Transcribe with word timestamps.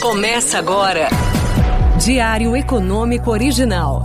Começa 0.00 0.58
agora. 0.58 1.08
Diário 2.00 2.56
Econômico 2.56 3.32
Original. 3.32 4.04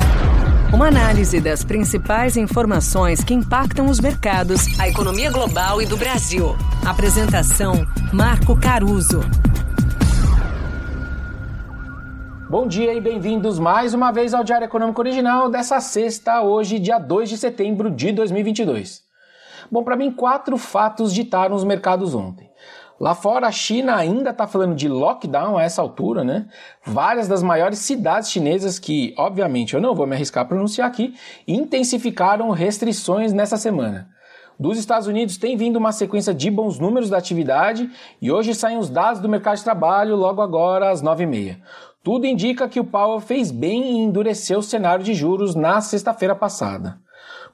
Uma 0.73 0.88
análise 0.88 1.39
das 1.39 1.63
principais 1.63 2.35
informações 2.35 3.23
que 3.23 3.31
impactam 3.31 3.85
os 3.85 3.99
mercados, 3.99 4.79
a 4.79 4.89
economia 4.89 5.31
global 5.31 5.79
e 5.83 5.85
do 5.85 5.95
Brasil. 5.95 6.55
Apresentação: 6.83 7.85
Marco 8.11 8.59
Caruso. 8.59 9.21
Bom 12.49 12.67
dia 12.67 12.96
e 12.96 12.99
bem-vindos 12.99 13.60
mais 13.60 13.94
uma 13.94 14.12
vez 14.12 14.33
ao 14.33 14.44
Diário 14.44 14.65
Econômico 14.65 14.99
Original 14.99 15.47
dessa 15.47 15.79
sexta, 15.79 16.41
hoje, 16.41 16.80
dia 16.80 16.98
2 16.98 17.30
de 17.30 17.38
setembro 17.38 17.91
de 17.91 18.12
2022. 18.12 19.03
Bom, 19.71 19.84
para 19.84 19.95
mim, 19.95 20.12
quatro 20.12 20.57
fatos 20.57 21.13
ditaram 21.13 21.55
os 21.55 21.63
mercados 21.63 22.16
ontem. 22.16 22.52
Lá 22.99 23.16
fora, 23.16 23.48
a 23.48 23.52
China 23.52 23.95
ainda 23.95 24.30
está 24.30 24.48
falando 24.48 24.76
de 24.76 24.88
lockdown 24.88 25.57
a 25.57 25.63
essa 25.63 25.81
altura, 25.81 26.23
né? 26.23 26.48
Várias 26.85 27.27
das 27.27 27.41
maiores 27.41 27.80
cidades 27.80 28.30
chinesas, 28.30 28.80
que 28.80 29.13
obviamente 29.18 29.73
eu 29.73 29.81
não 29.81 29.95
vou 29.95 30.05
me 30.05 30.16
arriscar 30.16 30.44
a 30.44 30.48
pronunciar 30.48 30.88
aqui, 30.88 31.16
intensificaram 31.48 32.49
restrições 32.52 33.34
nessa 33.34 33.58
semana. 33.58 34.09
Dos 34.59 34.77
Estados 34.77 35.08
Unidos 35.08 35.38
tem 35.38 35.58
vindo 35.58 35.77
uma 35.77 35.91
sequência 35.91 36.34
de 36.34 36.49
bons 36.52 36.80
números 36.80 37.09
da 37.09 37.18
atividade 37.18 37.90
e 38.21 38.32
hoje 38.32 38.54
saem 38.54 38.77
os 38.77 38.90
dados 38.90 39.20
do 39.20 39.27
mercado 39.27 39.57
de 39.57 39.63
trabalho 39.63 40.16
logo 40.16 40.41
agora 40.41 40.91
às 40.91 41.02
9h30. 41.02 41.57
Tudo 42.04 42.27
indica 42.27 42.68
que 42.68 42.80
o 42.80 42.85
Powell 42.85 43.20
fez 43.20 43.49
bem 43.49 43.82
em 43.82 44.04
endurecer 44.04 44.57
o 44.57 44.63
cenário 44.63 45.04
de 45.04 45.13
juros 45.13 45.55
na 45.55 45.82
sexta-feira 45.82 46.35
passada. 46.35 46.99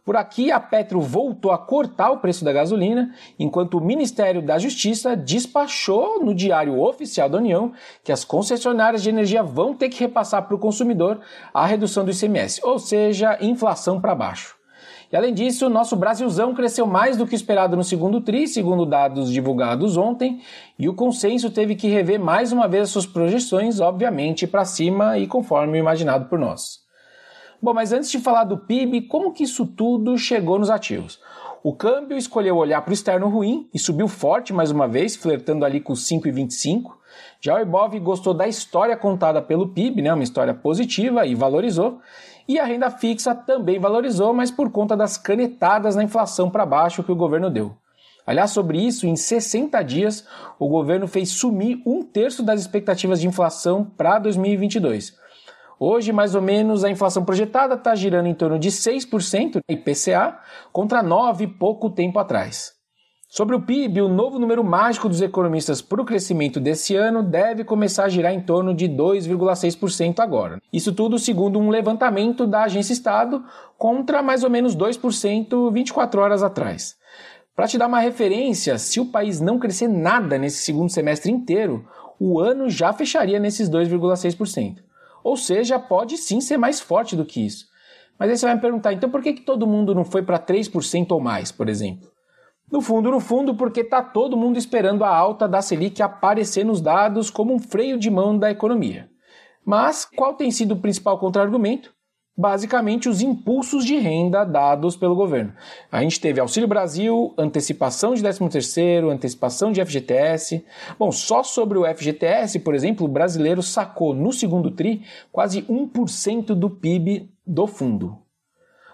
Por 0.10 0.18
aqui, 0.18 0.52
a 0.52 0.60
Petro 0.60 1.00
voltou 1.00 1.52
a 1.52 1.58
cortar 1.60 2.10
o 2.10 2.18
preço 2.18 2.44
da 2.44 2.52
gasolina, 2.52 3.14
enquanto 3.38 3.76
o 3.76 3.80
Ministério 3.80 4.42
da 4.42 4.58
Justiça 4.58 5.16
despachou 5.16 6.26
no 6.26 6.34
Diário 6.34 6.82
Oficial 6.82 7.30
da 7.30 7.38
União 7.38 7.74
que 8.04 8.12
as 8.12 8.26
concessionárias 8.26 9.04
de 9.04 9.10
energia 9.10 9.44
vão 9.44 9.76
ter 9.76 9.88
que 9.88 10.00
repassar 10.00 10.48
para 10.48 10.56
o 10.56 10.58
consumidor 10.58 11.20
a 11.54 11.64
redução 11.64 12.04
do 12.04 12.10
ICMS, 12.10 12.60
ou 12.64 12.80
seja, 12.80 13.38
inflação 13.40 14.02
para 14.02 14.16
baixo. 14.16 14.56
E 15.12 15.16
além 15.16 15.32
disso, 15.32 15.68
o 15.68 15.70
nosso 15.70 15.96
Brasilzão 15.96 16.56
cresceu 16.56 16.88
mais 16.88 17.16
do 17.16 17.28
que 17.28 17.36
esperado 17.36 17.78
no 17.78 17.84
segundo 17.84 18.20
TRI, 18.20 18.48
segundo 18.48 18.88
dados 18.88 19.32
divulgados 19.32 19.96
ontem, 19.96 20.42
e 20.80 20.90
o 20.90 20.96
consenso 20.96 21.52
teve 21.52 21.76
que 21.76 21.88
rever 21.88 22.20
mais 22.20 22.52
uma 22.52 22.68
vez 22.68 22.90
suas 22.90 23.06
projeções, 23.06 23.80
obviamente, 23.80 24.48
para 24.48 24.66
cima 24.66 25.20
e 25.20 25.28
conforme 25.28 25.78
imaginado 25.78 26.26
por 26.26 26.40
nós. 26.40 26.89
Bom, 27.62 27.74
mas 27.74 27.92
antes 27.92 28.10
de 28.10 28.20
falar 28.20 28.46
do 28.46 28.58
PIB, 28.58 29.02
como 29.02 29.34
que 29.34 29.44
isso 29.44 29.66
tudo 29.66 30.18
chegou 30.18 30.58
nos 30.58 30.70
ativos? 30.70 31.20
O 31.62 31.74
câmbio 31.74 32.18
escolheu 32.18 32.56
olhar 32.56 32.82
para 32.82 32.92
o 32.92 32.94
externo 32.94 33.28
ruim 33.28 33.68
e 33.74 33.78
subiu 33.78 34.08
forte 34.08 34.54
mais 34.54 34.72
uma 34.72 34.88
vez, 34.88 35.18
flertando 35.18 35.66
ali 35.66 35.82
com 35.82 35.92
5,25. 35.92 36.94
Já 37.42 37.56
o 37.56 37.60
Ibov 37.60 38.00
gostou 38.00 38.34
da 38.34 38.48
história 38.48 38.96
contada 38.96 39.42
pelo 39.42 39.68
PIB, 39.68 40.02
né, 40.02 40.14
uma 40.14 40.24
história 40.24 40.54
positiva 40.54 41.26
e 41.26 41.36
valorizou. 41.36 42.00
E 42.48 42.58
a 42.58 42.64
renda 42.64 42.90
fixa 42.90 43.36
também 43.36 43.78
valorizou, 43.78 44.34
mas 44.34 44.50
por 44.50 44.72
conta 44.72 44.96
das 44.96 45.18
canetadas 45.18 45.98
na 45.98 46.04
inflação 46.04 46.50
para 46.50 46.66
baixo 46.66 47.04
que 47.04 47.12
o 47.12 47.16
governo 47.16 47.50
deu. 47.50 47.76
Aliás, 48.26 48.52
sobre 48.52 48.80
isso, 48.80 49.06
em 49.06 49.18
60 49.18 49.82
dias, 49.84 50.26
o 50.58 50.70
governo 50.70 51.08
fez 51.08 51.30
sumir 51.30 51.82
um 51.86 52.04
terço 52.04 52.42
das 52.42 52.62
expectativas 52.62 53.20
de 53.20 53.28
inflação 53.28 53.84
para 53.98 54.18
2022. 54.18 55.20
Hoje, 55.80 56.12
mais 56.12 56.36
ou 56.36 56.42
menos, 56.42 56.84
a 56.84 56.90
inflação 56.90 57.24
projetada 57.24 57.76
está 57.76 57.96
girando 57.96 58.28
em 58.28 58.34
torno 58.34 58.60
de 58.60 58.70
6% 58.70 59.62
IPCA 59.70 60.38
contra 60.74 61.02
9% 61.02 61.58
pouco 61.58 61.90
tempo 61.90 62.20
atrás. 62.20 62.74
Sobre 63.30 63.56
o 63.56 63.62
PIB, 63.62 64.02
o 64.02 64.10
novo 64.10 64.40
número 64.40 64.62
mágico 64.62 65.08
dos 65.08 65.22
economistas 65.22 65.82
para 65.82 66.02
o 66.02 66.06
crescimento 66.06 66.60
desse 66.60 66.96
ano 66.96 67.24
deve 67.24 67.64
começar 67.64 68.06
a 68.06 68.10
girar 68.10 68.34
em 68.34 68.42
torno 68.42 68.74
de 68.74 68.90
2,6% 68.90 70.20
agora. 70.20 70.60
Isso 70.74 70.92
tudo 70.92 71.18
segundo 71.18 71.60
um 71.60 71.70
levantamento 71.70 72.46
da 72.46 72.64
Agência 72.64 72.92
Estado 72.92 73.46
contra 73.78 74.22
mais 74.22 74.44
ou 74.44 74.50
menos 74.50 74.76
2% 74.76 75.72
24 75.72 76.20
horas 76.20 76.44
atrás. 76.44 76.98
Para 77.56 77.68
te 77.68 77.78
dar 77.78 77.88
uma 77.88 78.00
referência, 78.00 78.78
se 78.78 79.00
o 79.00 79.06
país 79.06 79.40
não 79.40 79.60
crescer 79.60 79.88
nada 79.88 80.38
nesse 80.38 80.64
segundo 80.64 80.90
semestre 80.90 81.32
inteiro, 81.32 81.88
o 82.20 82.40
ano 82.40 82.68
já 82.68 82.92
fecharia 82.92 83.40
nesses 83.40 83.70
2,6%. 83.70 84.89
Ou 85.24 85.36
seja, 85.38 85.80
pode 85.80 86.18
sim 86.18 86.42
ser 86.42 86.58
mais 86.58 86.80
forte 86.80 87.16
do 87.16 87.26
que 87.26 87.46
isso. 87.46 87.68
Mas 88.18 88.30
aí 88.30 88.38
você 88.38 88.46
vai 88.46 88.56
me 88.56 88.62
perguntar, 88.62 88.94
então 88.94 89.10
por 89.10 89.22
que, 89.22 89.34
que 89.34 89.42
todo 89.42 89.66
mundo 89.66 89.96
não 89.96 90.04
foi 90.04 90.22
para 90.22 90.38
3% 90.38 91.12
ou 91.12 91.20
mais, 91.20 91.52
por 91.52 91.70
exemplo? 91.70 92.12
No 92.72 92.82
fundo, 92.82 93.10
no 93.10 93.20
fundo, 93.20 93.56
porque 93.56 93.80
está 93.80 94.02
todo 94.02 94.38
mundo 94.38 94.58
esperando 94.58 95.04
a 95.04 95.10
alta 95.10 95.48
da 95.48 95.62
Selic 95.62 96.02
aparecer 96.02 96.64
nos 96.64 96.82
dados 96.82 97.30
como 97.30 97.54
um 97.54 97.60
freio 97.60 97.98
de 97.98 98.12
mão 98.12 98.38
da 98.38 98.52
economia. 98.52 99.10
Mas 99.66 100.06
qual 100.06 100.36
tem 100.36 100.52
sido 100.52 100.74
o 100.74 100.80
principal 100.80 101.18
contra-argumento? 101.18 101.94
Basicamente 102.40 103.10
os 103.10 103.22
impulsos 103.22 103.84
de 103.84 103.98
renda 103.98 104.46
dados 104.46 104.96
pelo 104.96 105.14
governo. 105.14 105.52
A 105.92 106.02
gente 106.02 106.22
teve 106.22 106.40
Auxílio 106.40 106.70
Brasil, 106.70 107.34
antecipação 107.38 108.14
de 108.14 108.24
13º, 108.24 109.12
antecipação 109.12 109.74
de 109.74 109.84
FGTS. 109.84 110.66
Bom, 110.98 111.12
só 111.12 111.44
sobre 111.44 111.78
o 111.78 111.84
FGTS, 111.84 112.60
por 112.60 112.74
exemplo, 112.74 113.06
o 113.06 113.10
brasileiro 113.10 113.62
sacou 113.62 114.14
no 114.14 114.32
segundo 114.32 114.72
TRI 114.72 115.04
quase 115.34 115.64
1% 115.64 116.56
do 116.56 116.70
PIB 116.70 117.30
do 117.46 117.68
fundo. 117.68 118.18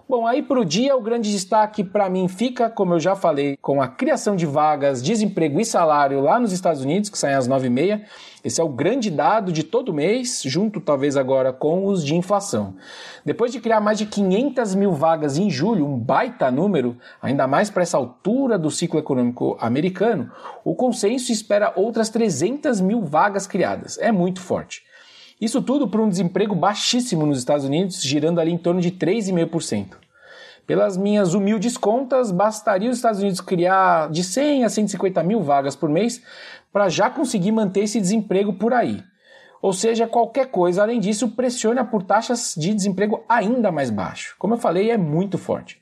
Bom, 0.07 0.27
aí 0.27 0.43
para 0.43 0.59
o 0.59 0.63
dia 0.63 0.95
o 0.95 1.01
grande 1.01 1.31
destaque 1.31 1.83
para 1.83 2.07
mim 2.07 2.27
fica, 2.27 2.69
como 2.69 2.93
eu 2.93 2.99
já 2.99 3.15
falei, 3.15 3.57
com 3.59 3.81
a 3.81 3.87
criação 3.87 4.35
de 4.35 4.45
vagas, 4.45 5.01
desemprego 5.01 5.59
e 5.59 5.65
salário 5.65 6.21
lá 6.21 6.39
nos 6.39 6.51
Estados 6.51 6.83
Unidos, 6.83 7.09
que 7.09 7.17
saem 7.17 7.33
às 7.33 7.49
9h30. 7.49 8.03
Esse 8.43 8.61
é 8.61 8.63
o 8.63 8.69
grande 8.69 9.09
dado 9.09 9.51
de 9.51 9.63
todo 9.63 9.91
mês, 9.91 10.43
junto 10.45 10.79
talvez 10.79 11.17
agora 11.17 11.51
com 11.51 11.87
os 11.87 12.05
de 12.05 12.13
inflação. 12.13 12.75
Depois 13.25 13.51
de 13.51 13.59
criar 13.59 13.81
mais 13.81 13.97
de 13.97 14.05
500 14.05 14.75
mil 14.75 14.91
vagas 14.91 15.39
em 15.39 15.49
julho, 15.49 15.87
um 15.87 15.97
baita 15.97 16.51
número, 16.51 16.95
ainda 17.19 17.47
mais 17.47 17.71
para 17.71 17.81
essa 17.81 17.97
altura 17.97 18.59
do 18.59 18.69
ciclo 18.69 18.99
econômico 18.99 19.57
americano, 19.59 20.31
o 20.63 20.75
consenso 20.75 21.31
espera 21.31 21.73
outras 21.75 22.09
300 22.09 22.79
mil 22.79 23.01
vagas 23.01 23.47
criadas. 23.47 23.97
É 23.97 24.11
muito 24.11 24.39
forte. 24.39 24.83
Isso 25.39 25.61
tudo 25.61 25.87
por 25.87 25.99
um 25.99 26.09
desemprego 26.09 26.55
baixíssimo 26.55 27.25
nos 27.25 27.39
Estados 27.39 27.65
Unidos, 27.65 28.01
girando 28.01 28.39
ali 28.39 28.51
em 28.51 28.57
torno 28.57 28.79
de 28.79 28.91
3,5%. 28.91 29.97
Pelas 30.65 30.97
minhas 30.97 31.33
humildes 31.33 31.77
contas, 31.77 32.31
bastaria 32.31 32.89
os 32.89 32.97
Estados 32.97 33.19
Unidos 33.19 33.41
criar 33.41 34.09
de 34.09 34.23
100 34.23 34.63
a 34.63 34.69
150 34.69 35.21
mil 35.23 35.43
vagas 35.43 35.75
por 35.75 35.89
mês 35.89 36.21
para 36.73 36.89
já 36.89 37.09
conseguir 37.09 37.51
manter 37.51 37.81
esse 37.81 38.01
desemprego 38.01 38.53
por 38.53 38.73
aí. 38.73 39.03
Ou 39.61 39.73
seja, 39.73 40.07
qualquer 40.07 40.47
coisa 40.47 40.81
além 40.81 40.99
disso 40.99 41.29
pressiona 41.29 41.83
por 41.83 42.03
taxas 42.03 42.55
de 42.57 42.73
desemprego 42.73 43.23
ainda 43.27 43.71
mais 43.71 43.89
baixo. 43.89 44.35
Como 44.39 44.53
eu 44.53 44.57
falei, 44.57 44.89
é 44.89 44.97
muito 44.97 45.37
forte. 45.37 45.81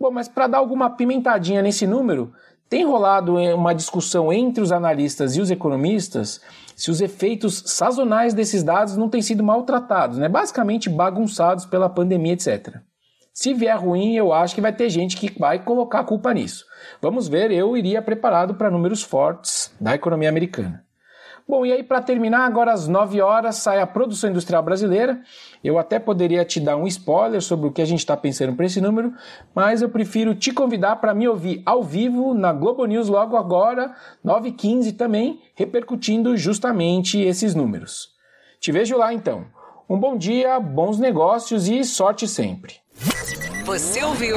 Bom, 0.00 0.10
mas 0.10 0.28
para 0.28 0.46
dar 0.46 0.58
alguma 0.58 0.90
pimentadinha 0.90 1.60
nesse 1.60 1.86
número, 1.86 2.32
tem 2.68 2.84
rolado 2.84 3.36
uma 3.36 3.74
discussão 3.74 4.32
entre 4.32 4.62
os 4.62 4.72
analistas 4.72 5.36
e 5.36 5.40
os 5.40 5.50
economistas 5.50 6.40
se 6.76 6.90
os 6.90 7.00
efeitos 7.00 7.62
sazonais 7.66 8.34
desses 8.34 8.62
dados 8.62 8.96
não 8.96 9.08
têm 9.08 9.20
sido 9.20 9.42
maltratados, 9.42 10.18
né? 10.18 10.28
basicamente 10.28 10.88
bagunçados 10.88 11.66
pela 11.66 11.88
pandemia, 11.88 12.34
etc. 12.34 12.76
Se 13.32 13.54
vier 13.54 13.78
ruim, 13.78 14.14
eu 14.14 14.32
acho 14.32 14.54
que 14.54 14.60
vai 14.60 14.72
ter 14.72 14.90
gente 14.90 15.16
que 15.16 15.38
vai 15.38 15.62
colocar 15.62 16.00
a 16.00 16.04
culpa 16.04 16.32
nisso. 16.34 16.64
Vamos 17.00 17.26
ver, 17.26 17.50
eu 17.50 17.76
iria 17.76 18.02
preparado 18.02 18.54
para 18.54 18.70
números 18.70 19.02
fortes 19.02 19.74
da 19.80 19.94
economia 19.94 20.28
americana. 20.28 20.84
Bom, 21.48 21.64
e 21.64 21.72
aí 21.72 21.82
para 21.82 22.02
terminar, 22.02 22.44
agora 22.44 22.74
às 22.74 22.86
9 22.86 23.22
horas 23.22 23.56
sai 23.56 23.80
a 23.80 23.86
produção 23.86 24.28
industrial 24.28 24.62
brasileira. 24.62 25.22
Eu 25.64 25.78
até 25.78 25.98
poderia 25.98 26.44
te 26.44 26.60
dar 26.60 26.76
um 26.76 26.86
spoiler 26.86 27.40
sobre 27.40 27.66
o 27.66 27.72
que 27.72 27.80
a 27.80 27.86
gente 27.86 28.00
está 28.00 28.14
pensando 28.14 28.54
para 28.54 28.66
esse 28.66 28.82
número, 28.82 29.14
mas 29.54 29.80
eu 29.80 29.88
prefiro 29.88 30.34
te 30.34 30.52
convidar 30.52 30.96
para 30.96 31.14
me 31.14 31.26
ouvir 31.26 31.62
ao 31.64 31.82
vivo 31.82 32.34
na 32.34 32.52
Globo 32.52 32.84
News 32.84 33.08
logo 33.08 33.34
agora, 33.34 33.94
9h15 34.22 34.94
também, 34.94 35.40
repercutindo 35.54 36.36
justamente 36.36 37.18
esses 37.18 37.54
números. 37.54 38.10
Te 38.60 38.70
vejo 38.70 38.98
lá 38.98 39.14
então. 39.14 39.46
Um 39.88 39.98
bom 39.98 40.18
dia, 40.18 40.60
bons 40.60 40.98
negócios 40.98 41.66
e 41.66 41.82
sorte 41.82 42.28
sempre. 42.28 42.74
Você 43.64 44.04
ouviu? 44.04 44.36